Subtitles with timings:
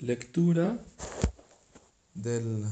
[0.00, 0.78] Lectura
[2.14, 2.64] del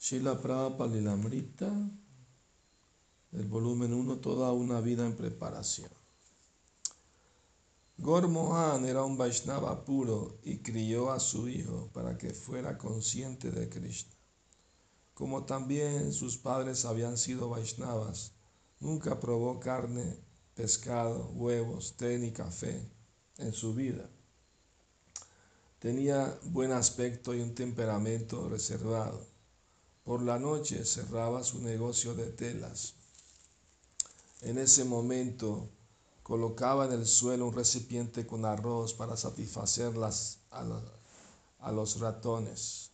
[0.00, 1.70] Shila Prabhupada Lilamrita,
[3.32, 5.90] el volumen 1, Toda una vida en preparación.
[7.98, 13.68] Gormohan era un Vaishnava puro y crió a su hijo para que fuera consciente de
[13.68, 14.14] Krishna.
[15.12, 18.32] Como también sus padres habían sido Vaishnavas,
[18.80, 20.16] nunca probó carne,
[20.54, 22.88] pescado, huevos, té ni café
[23.36, 24.08] en su vida.
[25.78, 29.24] Tenía buen aspecto y un temperamento reservado.
[30.02, 32.94] Por la noche cerraba su negocio de telas.
[34.40, 35.68] En ese momento
[36.24, 39.92] colocaba en el suelo un recipiente con arroz para satisfacer
[40.50, 42.90] a, los ratones,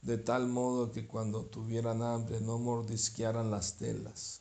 [0.00, 4.40] de tal modo que cuando tuvieran hambre no mordisquearan las telas,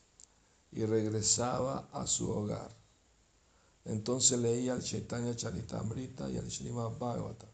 [0.72, 2.76] y regresaba a su hogar.
[3.84, 7.48] Entonces leía el Chaitanya Charitamrita y el Srimad Bhagavata,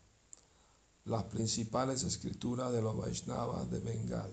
[1.05, 4.32] las principales escrituras de los Vaishnavas de Bengal.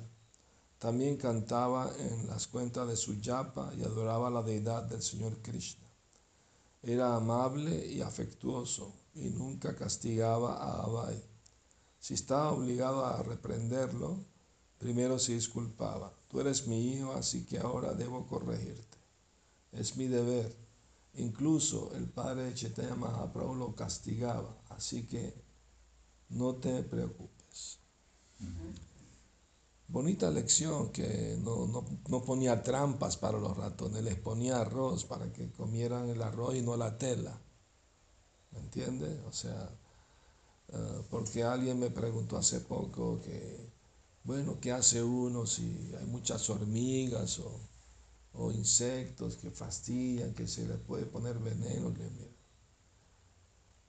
[0.78, 5.86] También cantaba en las cuentas de su yapa y adoraba la deidad del Señor Krishna.
[6.82, 11.22] Era amable y afectuoso y nunca castigaba a Abai.
[11.98, 14.24] Si estaba obligado a reprenderlo,
[14.78, 16.14] primero se disculpaba.
[16.28, 18.96] Tú eres mi hijo, así que ahora debo corregirte.
[19.72, 20.56] Es mi deber.
[21.14, 25.34] Incluso el padre de Chaitanya Mahaprabhu lo castigaba, así que
[26.30, 27.78] no te preocupes.
[29.88, 36.08] Bonita lección que no, ponía trampas para los ratones, les ponía arroz para que comieran
[36.08, 37.36] el arroz y no la tela.
[38.52, 39.18] ¿Me entiendes?
[39.26, 39.68] O sea,
[40.68, 43.72] eh, porque alguien me preguntó hace poco que,
[44.22, 50.76] bueno, ¿qué hace uno si hay muchas hormigas o, insectos que fastidian, que se le
[50.76, 51.92] puede poner veneno?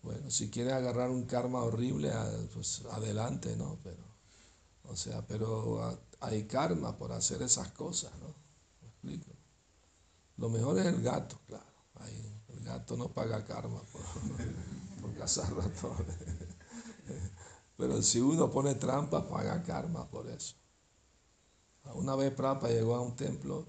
[0.04, 2.12] Bueno, si quiere agarrar un karma horrible,
[2.54, 3.80] pues adelante, ¿no?
[3.84, 4.12] Pero
[4.92, 8.36] o sea, pero hay karma por hacer esas cosas, ¿no?
[8.82, 9.32] ¿Me explico?
[10.38, 11.66] Lo mejor es el gato, claro.
[12.50, 14.02] el gato no paga karma por,
[15.02, 16.18] por cazar ratones.
[17.78, 20.56] Pero si uno pone trampa, paga karma por eso.
[21.96, 23.66] Una vez Prapa llegó a un templo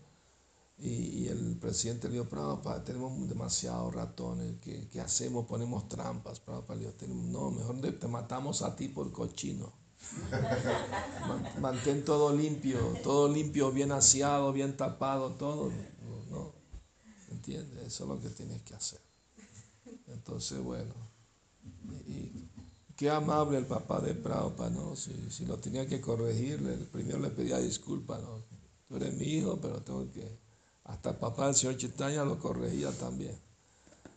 [0.85, 5.47] y, el presidente le dijo, Prapa, tenemos demasiados ratones, ¿qué, hacemos?
[5.47, 6.41] Ponemos trampas.
[6.41, 9.73] Prapa le dijo, no, mejor te matamos a ti por cochino.
[11.61, 15.71] Mantén todo limpio, todo limpio, bien aseado, bien tapado, todo.
[16.31, 16.53] No,
[17.31, 17.87] ¿entiendes?
[17.87, 19.01] Eso es lo que tienes que hacer.
[20.09, 20.95] Entonces, bueno,
[22.07, 22.51] y,
[22.97, 24.97] qué amable el papá de Praupa, ¿no?
[24.97, 28.43] Si, lo tenía que corregirle, primero le pedía disculpas, ¿no?
[28.89, 30.42] Tú eres mi hijo, pero tengo que...
[30.93, 33.37] Hasta el papá del señor Chitaña lo corregía también.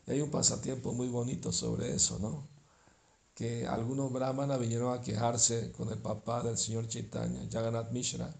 [0.05, 2.55] Y hay un pasatiempo muy bonito sobre eso, ¿no?
[3.35, 8.33] que algunos brahmanas vinieron a quejarse con el papá del señor Chaitanya, Jagannath Mishra.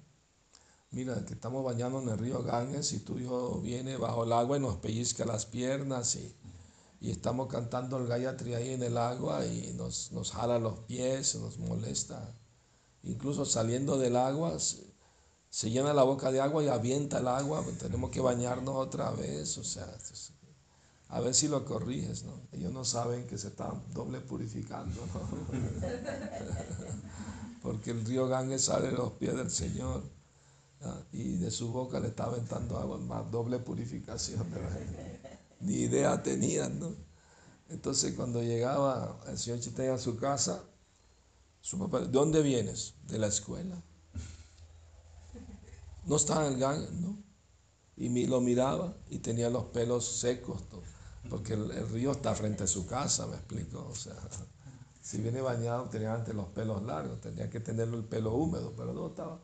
[0.91, 4.55] Mira, que estamos bañando en el río Ganges y tu hijo viene bajo el agua
[4.55, 6.33] y nos pellizca las piernas y,
[7.01, 11.59] estamos cantando el Gayatri ahí en el agua y nos, nos jala los pies, nos
[11.59, 12.33] molesta.
[13.03, 14.57] Incluso saliendo del agua,
[15.55, 19.11] se, llena la boca de agua y avienta el agua, pues tenemos que bañarnos otra
[19.11, 19.57] vez.
[19.57, 19.87] O sea,
[21.07, 22.41] a ver si lo corriges, ¿no?
[22.51, 25.21] Ellos no saben que se están doble purificando, ¿no?
[27.61, 30.03] Porque el río Ganges sale de los pies del Señor
[31.13, 34.45] y de su boca le está aventando agua, más doble purificación.
[35.61, 36.93] Ni idea tenían, ¿no?
[37.69, 40.63] Entonces cuando llegaba el señor Chitaya a su casa,
[41.61, 42.95] su papá, ¿de dónde vienes?
[43.07, 43.81] De la escuela.
[46.05, 47.17] No estaba en el Ganges, ¿no?
[47.97, 50.67] Y lo miraba y tenía los pelos secos.
[50.69, 50.83] Todo
[51.29, 53.87] porque el, río está frente a su casa, me explico.
[53.89, 54.15] O sea,
[55.01, 58.93] si viene bañado, tenía antes los pelos largos, tenía que tenerlo el pelo húmedo, pero
[58.93, 59.39] no estaba.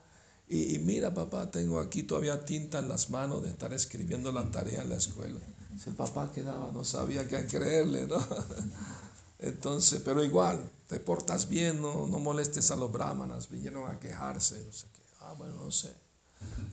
[0.47, 4.81] Y, mira, papá, tengo aquí todavía tinta en las manos de estar escribiendo la tarea
[4.81, 5.39] en la escuela.
[5.85, 8.17] El papá quedaba, no sabía qué creerle, ¿no?
[9.39, 14.61] Entonces, pero igual, te portas bien, no, no molestes a los brahmanas, vinieron a quejarse,
[14.66, 15.02] no sé qué.
[15.22, 15.93] Ah, bueno, no sé.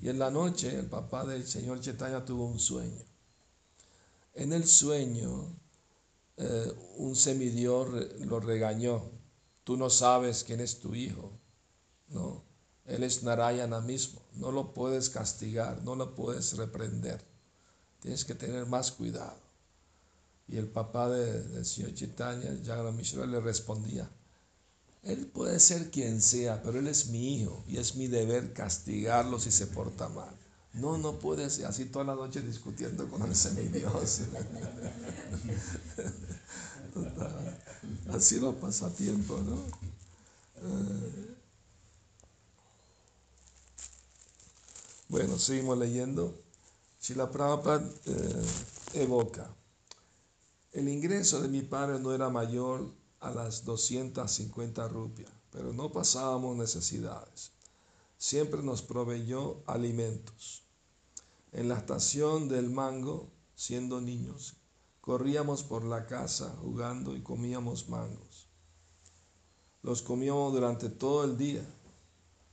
[0.00, 3.03] Y en la noche el papá del señor Chetaya tuvo un sueño.
[4.35, 5.47] En el sueño,
[6.37, 7.89] eh, un semidios
[8.21, 9.03] lo regañó.
[9.65, 11.33] Tú no sabes quién es tu hijo.
[12.09, 12.45] No,
[12.87, 14.23] él es Narayana mismo.
[14.35, 17.25] No lo puedes castigar, no lo puedes reprender.
[18.00, 19.39] Tienes que tener más cuidado.
[20.47, 24.09] Y el papá del señor Chaitanya, Jagana Mishra, le respondía,
[25.03, 29.39] él puede ser quien sea, pero él es mi hijo y es mi deber castigarlo
[29.41, 30.35] si se porta mal.
[30.75, 34.21] No, no puede ser así toda la noche discutiendo con el semidios.
[38.11, 39.56] Así los pasatiempos, ¿no?
[40.56, 41.35] Eh,
[45.09, 46.35] bueno, seguimos leyendo.
[46.99, 48.47] Si la Prabhupada eh,
[48.95, 49.49] evoca,
[50.73, 56.56] el ingreso de mi padre no era mayor a las 250 rupias, pero no pasábamos
[56.56, 57.53] necesidades.
[58.17, 60.62] Siempre nos proveyó alimentos.
[61.53, 64.55] En la estación del mango, siendo niños,
[65.00, 68.49] corríamos por la casa jugando y comíamos mangos.
[69.82, 71.64] Los comíamos durante todo el día.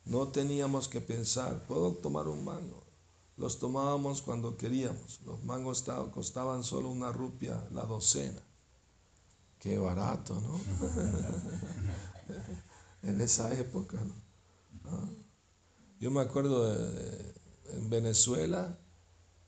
[0.06, 2.84] No teníamos que pensar, ¿puedo tomar un mango?
[3.38, 5.20] Los tomábamos cuando queríamos.
[5.26, 5.84] Los mangos
[6.14, 8.45] costaban solo una rupia la docena.
[9.66, 10.62] Qué barato, ¿no?
[13.10, 14.14] en esa época, ¿no?
[14.86, 15.10] Ah.
[16.00, 17.34] Yo me acuerdo de,
[17.74, 18.78] en Venezuela,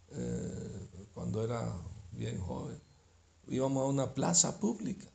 [0.09, 1.71] eh, cuando era
[2.13, 2.81] bien joven,
[3.47, 5.07] íbamos a una plaza pública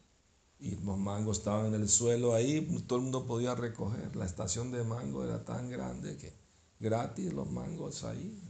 [0.60, 4.14] y los mangos estaban en el suelo ahí, todo el mundo podía recoger.
[4.14, 6.32] La estación de mango era tan grande que
[6.78, 8.40] gratis los mangos ahí.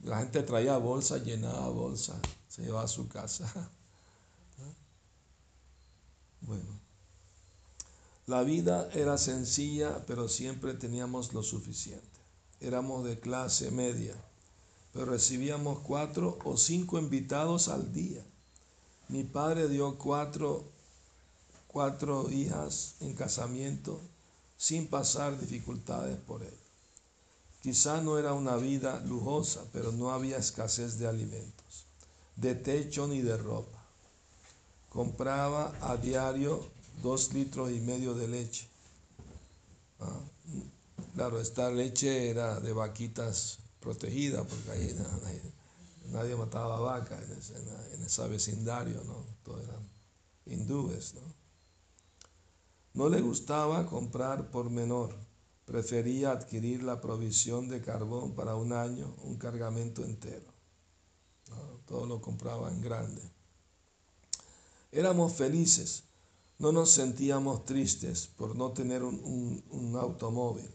[0.00, 3.72] La gente traía bolsa, llenaba bolsa, se llevaba a su casa.
[6.42, 6.82] Bueno,
[8.26, 12.06] la vida era sencilla, pero siempre teníamos lo suficiente.
[12.60, 14.14] Éramos de clase media,
[14.92, 18.24] pero recibíamos cuatro o cinco invitados al día.
[19.08, 20.64] Mi padre dio cuatro,
[21.66, 24.00] cuatro hijas en casamiento
[24.56, 26.56] sin pasar dificultades por él.
[27.62, 31.86] Quizá no era una vida lujosa, pero no había escasez de alimentos,
[32.36, 33.81] de techo ni de ropa.
[34.92, 36.60] Compraba a diario
[37.02, 38.68] dos litros y medio de leche.
[40.00, 40.20] Ah,
[41.14, 44.94] claro, esta leche era de vaquitas protegidas, porque ahí
[46.10, 49.24] nadie, mataba vacas en ese, vecindario, ¿no?
[49.42, 49.88] Todos eran
[50.44, 51.22] hindúes, ¿no?
[52.92, 55.16] No le gustaba comprar por menor
[55.64, 60.52] prefería adquirir la provisión de carbón para un año, un cargamento entero.
[61.86, 63.22] Todo lo compraba en grande.
[64.94, 66.04] Éramos felices,
[66.58, 70.70] no nos sentíamos tristes por no tener un, un automóvil.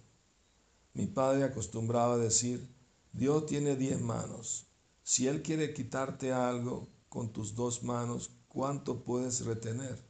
[0.95, 2.67] Mi padre acostumbraba a decir,
[3.13, 4.65] Dios tiene diez manos.
[5.03, 10.03] Si Él quiere quitarte algo con tus dos manos, ¿cuánto puedes retener?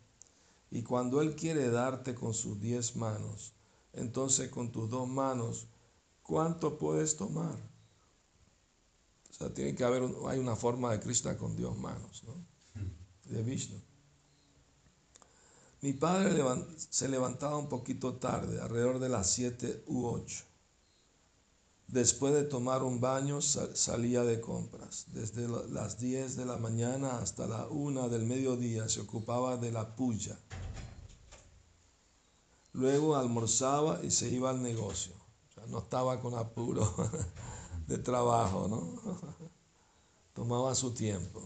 [0.71, 3.53] Y cuando Él quiere darte con sus diez manos,
[3.91, 5.67] entonces con tus dos manos,
[6.23, 7.57] ¿cuánto puedes tomar?
[9.29, 12.33] O sea, tiene que haber, hay una forma de Krishna con Dios manos, ¿no?
[13.25, 13.81] De Vishnu.
[15.81, 16.43] Mi padre
[16.89, 20.43] se levantaba un poquito tarde, alrededor de las 7 u 8.
[21.87, 25.05] Después de tomar un baño salía de compras.
[25.13, 29.95] Desde las 10 de la mañana hasta la 1 del mediodía se ocupaba de la
[29.95, 30.37] puya,
[32.77, 35.13] Luego almorzaba y se iba al negocio.
[35.49, 36.93] O sea, no estaba con apuro
[37.87, 39.17] de trabajo, ¿no?
[40.35, 41.41] Tomaba su tiempo.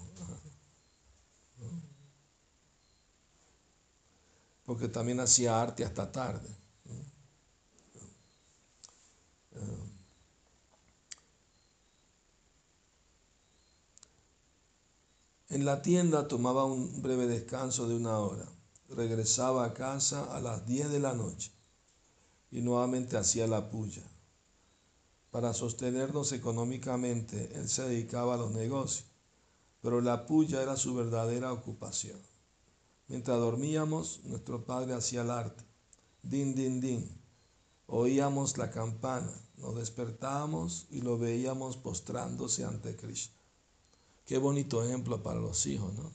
[4.66, 6.50] Porque también hacía arte hasta tarde.
[15.50, 18.48] En la tienda tomaba un breve descanso de una hora
[18.96, 21.52] regresaba a casa a las 10 de la noche
[22.52, 24.04] y nuevamente hacía la puya.
[25.32, 29.06] Para sostenernos económicamente, él se dedicaba a los negocios,
[29.82, 32.20] pero la puya era su verdadera ocupación.
[33.12, 35.66] Mientras dormíamos, nuestro padre hacía el arte.
[36.24, 37.22] Din, din, din.
[37.88, 43.36] Oíamos la campana, nos despertábamos y lo veíamos postrándose ante Krishna.
[44.26, 46.10] Qué bonito ejemplo para los hijos, ¿no?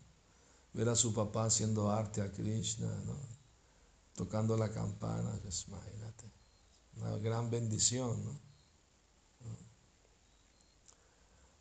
[0.73, 2.91] ver a su papá haciendo arte a Krishna,
[4.15, 6.25] tocando la campana, pues imagínate,
[6.97, 8.25] una gran bendición.
[8.25, 8.41] ¿no?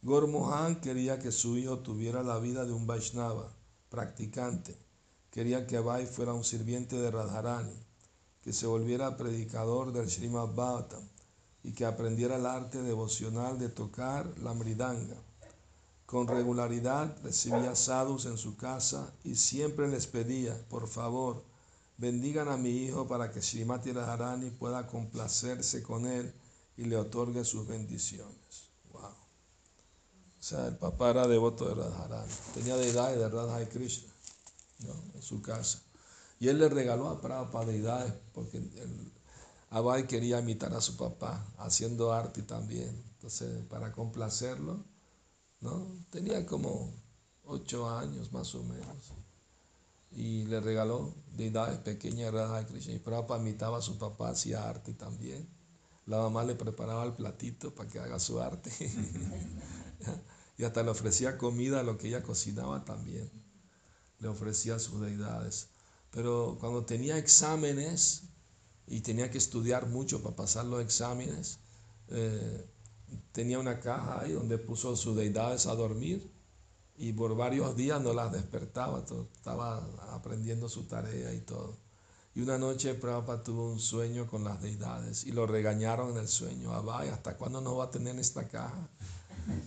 [0.02, 3.52] Gormohan quería que su hijo tuviera la vida de un Vaishnava,
[3.90, 4.85] practicante.
[5.36, 7.78] Quería que Vai fuera un sirviente de Radharani,
[8.42, 11.04] que se volviera predicador del Srimad Bhagavatam
[11.62, 15.18] y que aprendiera el arte devocional de tocar la mridanga
[16.06, 21.44] con regularidad recibía sadhus en su casa y siempre les pedía, por favor,
[21.98, 26.32] bendigan a mi hijo para que Srimati Radharani pueda complacerse con él
[26.78, 28.70] y le otorgue sus bendiciones.
[28.94, 29.02] Wow.
[29.02, 34.15] O sea, el papá era devoto de Radharani, tenía deidades de Radha y Krishna
[34.80, 35.82] en su casa.
[36.40, 39.14] Y él le regaló a Prabhupada deidades porque el,
[39.70, 43.04] Abai quería imitar a su papá, haciendo arte también.
[43.14, 44.86] Entonces, para complacerlo,
[46.12, 46.94] Tenía como
[47.44, 49.14] ocho años más o menos.
[50.12, 52.94] Y le regaló deidades pequeñas Radha Krishna.
[52.94, 55.50] Y Prabhupada imitaba a su papá, hacía arte también.
[56.06, 58.72] La mamá le preparaba el platito para que haga su arte.
[60.58, 63.30] y hasta le ofrecía comida a lo que ella cocinaba también.
[64.26, 65.68] Le ofrecía sus deidades.
[66.10, 68.24] Pero cuando tenía exámenes
[68.88, 71.60] y tenía que estudiar mucho para pasar los exámenes,
[72.08, 72.66] eh,
[73.32, 76.28] tenía una caja ahí donde puso sus deidades a dormir
[76.98, 79.06] y por varios días no las despertaba,
[79.36, 81.78] estaba aprendiendo su tarea y todo.
[82.34, 86.28] Y una noche Prabhupada tuvo un sueño con las deidades y lo regañaron en el
[86.28, 86.74] sueño.
[86.74, 88.90] Abay, ¿hasta cuándo no va a tener esta caja?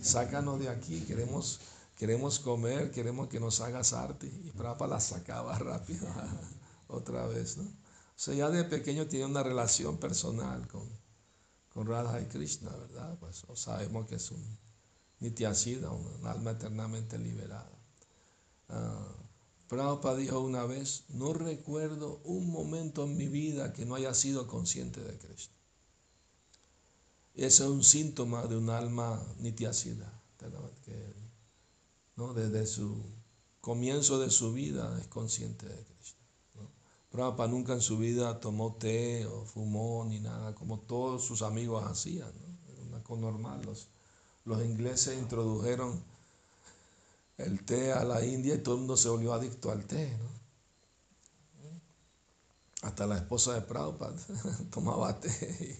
[0.01, 1.61] Sácanos de aquí, queremos,
[1.99, 4.25] queremos comer, queremos que nos hagas arte.
[4.25, 6.07] Y Prabhupada la sacaba rápido
[6.87, 7.57] otra vez.
[7.57, 7.63] ¿no?
[7.63, 7.73] O
[8.15, 10.89] sea, ya de pequeño tiene una relación personal con,
[11.67, 13.17] con Radha y Krishna, ¿verdad?
[13.19, 14.57] Pues sabemos que es un
[15.19, 17.69] Nityasida, un alma eternamente liberada.
[18.69, 24.13] Uh, Prabhupada dijo una vez, no recuerdo un momento en mi vida que no haya
[24.13, 25.53] sido consciente de Krishna.
[27.33, 31.18] Ese es un síntoma de un alma nityasida, que
[32.19, 32.33] ¿no?
[32.33, 33.01] desde su
[33.61, 36.19] comienzo de su vida es consciente de Krishna.
[36.55, 36.69] ¿no?
[37.09, 41.85] Prabhupada nunca en su vida tomó té o fumó ni nada, como todos sus amigos
[41.85, 42.27] hacían.
[42.27, 42.73] ¿no?
[42.73, 43.61] Era una cosa normal.
[43.65, 43.87] Los,
[44.43, 46.03] los ingleses introdujeron
[47.37, 50.15] el té a la India y todo el mundo se volvió adicto al té.
[52.81, 54.17] Hasta la esposa de Prabhupada
[54.71, 55.79] tomaba té.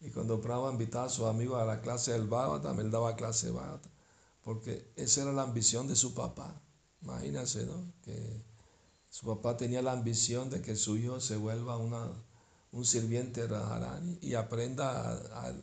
[0.00, 3.50] Y, cuando Prabhupada invitaba a sus amigos a la clase del Bhagavatam, él daba clase
[3.50, 3.97] de.
[4.42, 6.60] Porque esa era la ambición de su papá.
[7.02, 7.92] Imagínense, ¿no?
[8.02, 8.42] Que
[9.08, 12.10] su papá tenía la ambición de que su hijo se vuelva una,
[12.72, 15.54] un sirviente de Radharani y aprenda a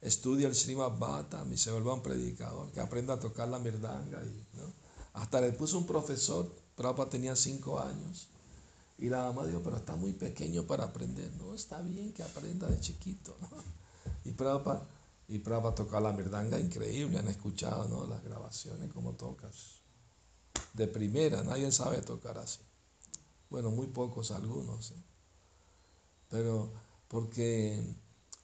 [0.00, 4.22] estudia el Srimad Bhattam y se vuelva un predicador, que aprenda a tocar la mirdanga.
[4.24, 4.46] Y,
[5.12, 8.28] Hasta le puso un profesor, Prabhupada tenía cinco años,
[8.98, 11.30] y la mamá dijo, pero está muy pequeño para aprender.
[11.38, 13.36] No, está bien que aprenda de chiquito.
[14.24, 14.86] Y Prabhupada,
[15.30, 18.04] y Prabhupada toca la mirdanga increíble, han escuchado ¿no?
[18.04, 19.80] las grabaciones, como tocas.
[20.74, 22.58] De primera, nadie sabe tocar así.
[23.48, 24.90] Bueno, muy pocos algunos.
[24.90, 25.02] ¿eh?
[26.30, 26.72] Pero
[27.06, 27.80] porque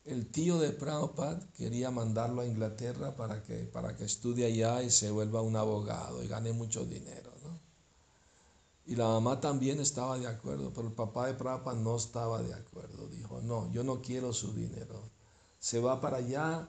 [0.05, 4.91] el tío de Prabhupada quería mandarlo a Inglaterra para que, para que estudie allá y
[4.91, 7.33] se vuelva un abogado y gane mucho dinero.
[7.43, 7.59] ¿no?
[8.87, 12.55] Y la mamá también estaba de acuerdo, pero el papá de Prabhupada no estaba de
[12.55, 13.09] acuerdo.
[13.09, 15.03] Dijo, no, yo no quiero su dinero.
[15.59, 16.69] Se va para allá,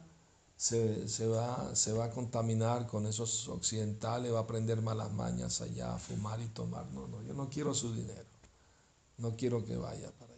[0.58, 5.96] se, va, se va a contaminar con esos occidentales, va a aprender malas mañas allá,
[5.96, 6.86] a fumar y tomar.
[6.88, 8.26] No, no, yo no quiero su dinero.
[9.18, 10.38] No quiero que vaya para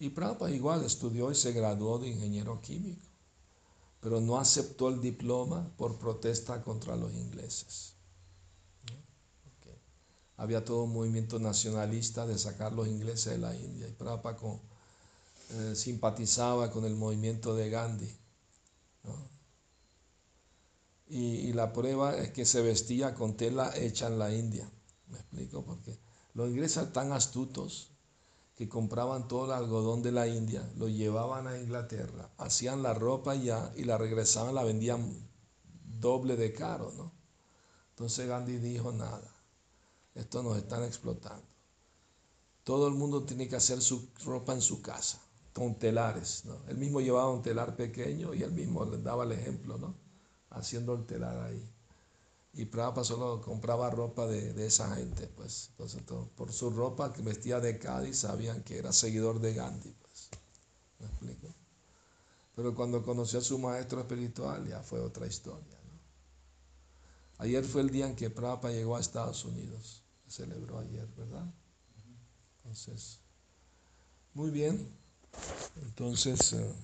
[0.00, 3.06] y Prabhupada igual estudió y se graduó de ingeniero químico,
[4.00, 7.94] pero no aceptó el diploma por protesta contra los ingleses.
[10.36, 14.36] Había todo un movimiento nacionalista de sacar los ingleses de la India y Prabhupada
[15.50, 18.16] eh, simpatizaba con el movimiento de Gandhi.
[21.10, 24.70] Y, y, la prueba es que se vestía con tela hecha en la India.
[25.08, 25.64] ¿Me explico?
[25.64, 25.98] Porque
[26.34, 27.90] los ingleses tan astutos
[28.58, 33.30] que compraban todo el algodón de la India, lo llevaban a Inglaterra, hacían la ropa
[33.30, 35.14] allá y la regresaban, la vendían
[36.00, 37.12] doble de caro, ¿no?
[37.90, 39.32] Entonces Gandhi dijo, nada,
[40.16, 41.46] esto nos están explotando.
[42.64, 46.56] Todo el mundo tiene que hacer su ropa en su casa, con telares, ¿no?
[46.68, 49.94] Él mismo llevaba un telar pequeño y él mismo le daba el ejemplo, ¿no?
[50.50, 51.68] Haciendo el telar ahí.
[52.52, 55.68] Y Prabhupada solo compraba ropa de, esa gente, pues.
[55.70, 56.02] Entonces,
[56.34, 60.30] por su ropa que vestía de Cádiz, sabían que era seguidor de Gandhi, pues.
[60.98, 61.54] ¿Me explico?
[62.56, 66.00] Pero cuando conoció a su maestro espiritual, ya fue otra historia, ¿no?
[67.38, 70.02] Ayer fue el día en que Prabhupada llegó a Estados Unidos.
[70.26, 71.46] Se celebró ayer, ¿verdad?
[72.56, 73.20] Entonces,
[74.34, 74.97] muy bien.
[75.82, 76.52] Entonces.
[76.52, 76.74] Eh,